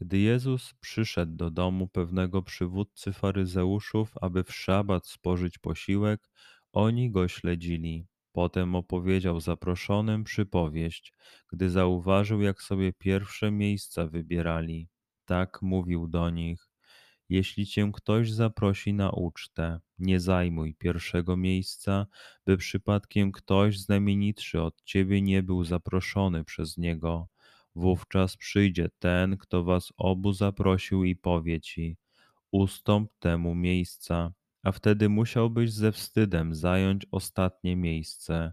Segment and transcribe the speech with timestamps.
[0.00, 6.30] Gdy Jezus przyszedł do domu pewnego przywódcy faryzeuszów, aby w szabat spożyć posiłek,
[6.72, 8.06] oni go śledzili.
[8.32, 11.12] Potem opowiedział zaproszonym przypowieść,
[11.52, 14.88] gdy zauważył, jak sobie pierwsze miejsca wybierali.
[15.24, 16.68] Tak mówił do nich:
[17.28, 22.06] Jeśli cię ktoś zaprosi na ucztę, nie zajmuj pierwszego miejsca,
[22.46, 27.28] by przypadkiem ktoś znamienitszy od ciebie nie był zaproszony przez niego
[27.74, 31.96] Wówczas przyjdzie ten, kto was obu zaprosił i powie ci:
[32.50, 38.52] Ustąp temu miejsca, a wtedy musiałbyś ze wstydem zająć ostatnie miejsce.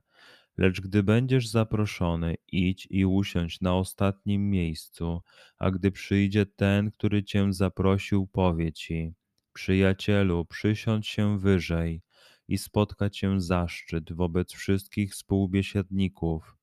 [0.58, 5.22] Lecz gdy będziesz zaproszony, idź i usiądź na ostatnim miejscu,
[5.58, 9.14] a gdy przyjdzie ten, który cię zaprosił, powie ci:
[9.54, 12.02] Przyjacielu, przysiądź się wyżej
[12.48, 16.61] i spotka cię zaszczyt wobec wszystkich współbiesiadników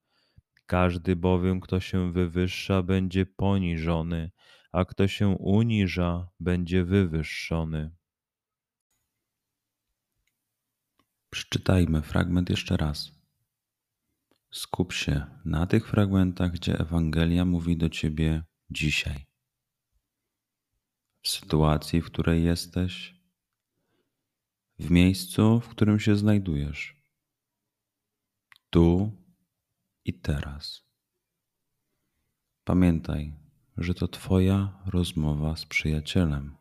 [0.69, 4.31] każdy bowiem, kto się wywyższa, będzie poniżony,
[4.73, 7.91] a kto się uniża, będzie wywyższony.
[11.31, 13.11] Przeczytajmy fragment jeszcze raz.
[14.51, 19.27] Skup się na tych fragmentach, gdzie Ewangelia mówi do ciebie dzisiaj.
[21.23, 23.15] W sytuacji, w której jesteś,
[24.79, 26.97] w miejscu, w którym się znajdujesz.
[28.71, 29.18] Tu
[30.09, 30.85] i teraz.
[32.65, 33.35] Pamiętaj,
[33.77, 36.57] że to Twoja rozmowa z przyjacielem.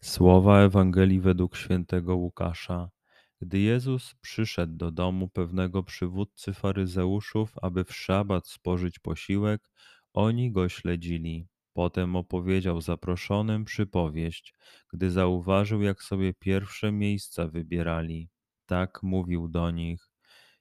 [0.00, 2.90] Słowa Ewangelii według świętego Łukasza.
[3.40, 9.70] Gdy Jezus przyszedł do domu pewnego przywódcy faryzeuszów, aby w szabat spożyć posiłek,
[10.12, 11.48] oni go śledzili.
[11.72, 14.54] Potem opowiedział zaproszonym przypowieść,
[14.92, 18.30] gdy zauważył, jak sobie pierwsze miejsca wybierali.
[18.70, 20.10] Tak mówił do nich: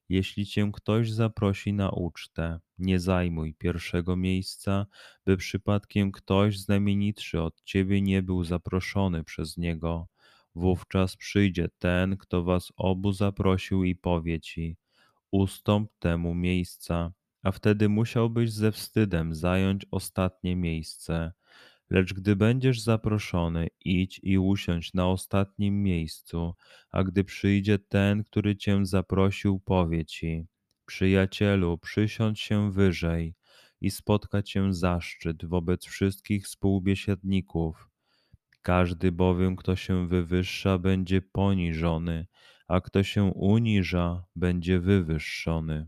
[0.09, 4.85] Jeśli cię ktoś zaprosi na ucztę, nie zajmuj pierwszego miejsca,
[5.25, 10.07] by przypadkiem ktoś znamienitszy od ciebie nie był zaproszony przez niego.
[10.55, 14.77] Wówczas przyjdzie ten, kto was obu zaprosił i powie ci:
[15.31, 17.11] Ustąp temu miejsca,
[17.43, 21.31] a wtedy musiałbyś ze wstydem zająć ostatnie miejsce.
[21.89, 26.53] Lecz gdy będziesz zaproszony, idź i usiądź na ostatnim miejscu,
[26.91, 30.45] a gdy przyjdzie ten, który cię zaprosił, powie ci:
[30.85, 33.35] Przyjacielu, przysiądź się wyżej
[33.81, 37.89] i spotka cię zaszczyt wobec wszystkich współbiesiadników.
[38.61, 42.27] Każdy bowiem, kto się wywyższa, będzie poniżony,
[42.68, 45.88] a kto się uniża, będzie wywyższony.